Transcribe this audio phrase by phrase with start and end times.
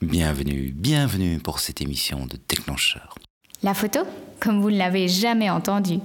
[0.00, 3.16] Bienvenue, bienvenue pour cette émission de Déclencheur.
[3.64, 4.00] La photo,
[4.38, 5.98] comme vous ne l'avez jamais entendu.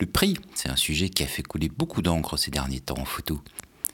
[0.00, 3.04] Le prix, c'est un sujet qui a fait couler beaucoup d'encre ces derniers temps en
[3.04, 3.42] photo.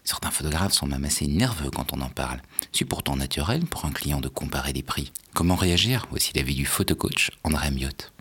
[0.05, 2.43] Certains photographes sont même assez nerveux quand on en parle.
[2.71, 5.13] C'est pourtant naturel pour un client de comparer les prix.
[5.35, 6.07] Comment réagir?
[6.11, 8.13] Voici l'avis du photocoach André Miotte.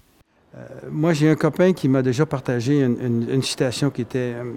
[0.58, 4.54] Euh, moi, j'ai un copain qui m'a déjà partagé une, citation qui était euh,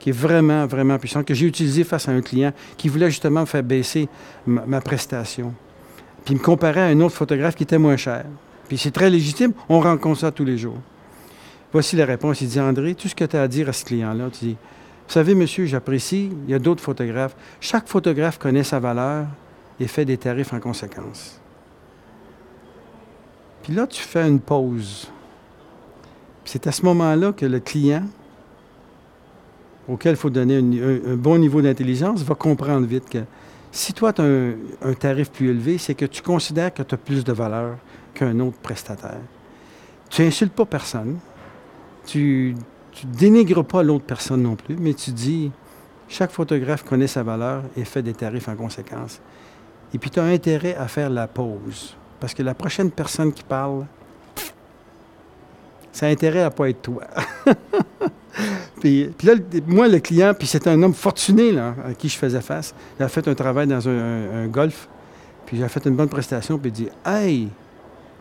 [0.00, 3.46] qui est vraiment, vraiment puissante, que j'ai utilisée face à un client qui voulait justement
[3.46, 4.08] faire baisser
[4.44, 5.54] ma prestation.
[6.24, 8.24] Puis me comparait à un autre photographe qui était moins cher.
[8.68, 10.78] Puis c'est très légitime, on rencontre ça tous les jours.
[11.72, 12.40] Voici la réponse.
[12.40, 14.56] Il dit André, tout ce que tu as à dire à ce client-là, tu dis
[15.06, 17.36] Vous savez, monsieur, j'apprécie, il y a d'autres photographes.
[17.60, 19.26] Chaque photographe connaît sa valeur
[19.78, 21.40] et fait des tarifs en conséquence.
[23.62, 25.10] Puis là, tu fais une pause.
[26.44, 28.04] C'est à ce moment-là que le client,
[29.88, 33.18] auquel il faut donner un bon niveau d'intelligence, va comprendre vite que
[33.72, 36.98] si toi, tu as un, tarif plus élevé, c'est que tu considères que tu as
[36.98, 37.76] plus de valeur
[38.14, 39.20] qu'un autre prestataire.
[40.08, 41.18] Tu insultes pas personne.
[42.04, 42.56] Tu,
[43.04, 45.52] ne dénigres pas l'autre personne non plus, mais tu dis
[46.08, 49.20] chaque photographe connaît sa valeur et fait des tarifs en conséquence.
[49.94, 51.96] Et puis tu as intérêt à faire la pause.
[52.18, 53.86] Parce que la prochaine personne qui parle,
[55.92, 57.04] ça a intérêt à ne pas être toi.
[58.80, 59.34] Puis, là,
[59.66, 62.74] moi, le client, puis c'est un homme fortuné là, à qui je faisais face.
[62.98, 64.88] Il a fait un travail dans un, golf,
[65.44, 67.48] puis j'ai fait une bonne prestation, puis il dit Hey,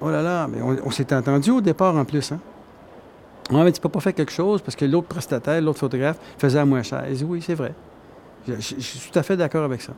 [0.02, 2.40] oh là là, mais on, s'est entendu au départ en plus, hein?
[3.52, 6.60] Ouais, mais tu peux pas faire quelque chose parce que l'autre prestataire, l'autre photographe, faisait
[6.60, 7.04] à moins cher.
[7.10, 7.74] Il dit Oui, c'est vrai.
[8.48, 9.94] Je, suis tout à fait d'accord avec ça.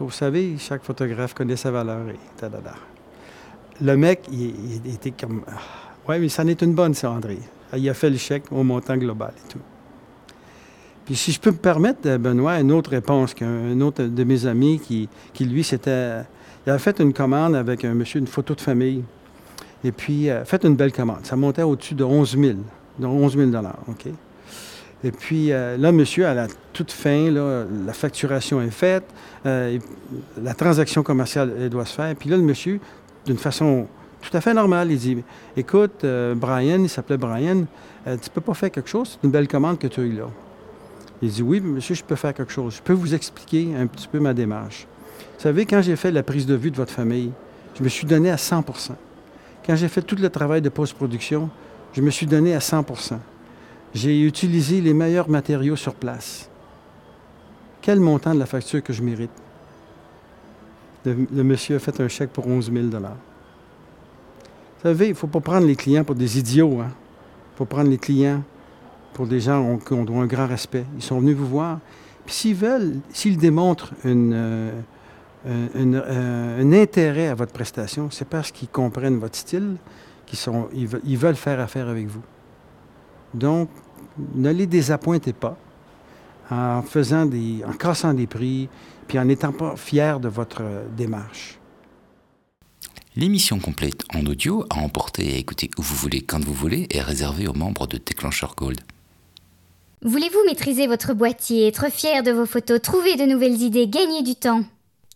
[0.00, 2.46] vous savez, chaque photographe connaît sa valeur et
[3.80, 5.42] Le mec, il, était comme.
[5.46, 5.60] Ah,
[6.08, 7.38] oui, mais ça en est une bonne, ça, André.
[7.76, 9.60] Il a fait le chèque au montant global et tout.
[11.08, 14.44] Puis si je peux me permettre, euh, Benoît, une autre réponse qu'un autre de mes
[14.44, 16.20] amis qui, qui lui, c'était...
[16.66, 19.02] Il avait fait une commande avec un monsieur, une photo de famille.
[19.84, 21.24] Et puis, euh, fait une belle commande.
[21.24, 22.58] Ça montait au-dessus de 11 000,
[22.98, 23.50] de 11 000
[23.86, 24.06] OK?
[25.02, 29.04] Et puis euh, là, monsieur, à la toute fin, là, la facturation est faite,
[29.44, 32.14] la transaction commerciale doit se faire.
[32.16, 32.80] Puis là, le monsieur,
[33.24, 33.86] d'une façon
[34.20, 34.90] tout à fait normal.
[34.90, 35.22] Il dit
[35.56, 37.64] Écoute, euh, Brian, il s'appelait Brian,
[38.06, 39.12] euh, tu peux pas faire quelque chose?
[39.12, 40.28] C'est une belle commande que tu as eue là.
[41.22, 42.76] Il dit Oui, monsieur, je peux faire quelque chose.
[42.76, 44.86] Je peux vous expliquer un petit peu ma démarche.
[45.36, 47.32] Vous savez, quand j'ai fait la prise de vue de votre famille,
[47.76, 48.92] je me suis donné à 100%
[49.64, 51.48] Quand j'ai fait tout le travail de post-production,
[51.92, 53.18] je me suis donné à 100%
[53.94, 56.48] J'ai utilisé les meilleurs matériaux sur place.
[57.80, 59.30] Quel montant de la facture que je mérite?
[61.04, 62.86] Le, le monsieur a fait un chèque pour 11 000
[64.78, 66.74] vous savez, il ne faut pas prendre les clients pour des idiots.
[66.74, 66.90] Il hein.
[67.56, 68.44] faut prendre les clients
[69.12, 70.84] pour des gens qui ont un grand respect.
[70.94, 71.80] Ils sont venus vous voir.
[72.24, 74.70] Puis s'ils veulent, s'ils démontrent euh,
[75.46, 79.78] euh, un intérêt à votre prestation, c'est parce qu'ils comprennent votre style,
[80.26, 80.38] qu'ils
[81.04, 82.22] ils, veulent, faire affaire avec vous.
[83.34, 83.70] Donc,
[84.36, 85.56] ne les désappointez pas
[86.52, 88.68] en faisant des, en cassant des prix,
[89.08, 90.62] puis en n'étant pas fiers de votre
[90.96, 91.58] démarche.
[93.18, 96.86] L'émission complète en audio à emporter et à écouter où vous voulez, quand vous voulez,
[96.92, 98.80] est réservée aux membres de Déclencheur Gold.
[100.02, 104.36] Voulez-vous maîtriser votre boîtier, être fier de vos photos, trouver de nouvelles idées, gagner du
[104.36, 104.62] temps?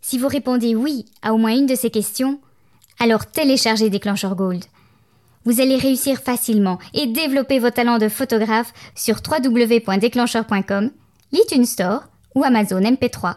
[0.00, 2.40] Si vous répondez oui à au moins une de ces questions,
[2.98, 4.64] alors téléchargez Déclencheur Gold.
[5.44, 10.90] Vous allez réussir facilement et développer vos talents de photographe sur www.déclencheur.com,
[11.30, 13.36] l'iTunes Store ou Amazon MP3.